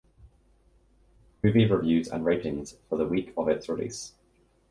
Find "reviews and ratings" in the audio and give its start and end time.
1.69-2.75